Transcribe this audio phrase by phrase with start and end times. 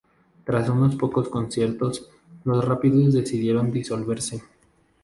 [0.45, 2.09] Tras unos pocos conciertos,
[2.43, 4.41] Los Rápidos decidieron disolverse.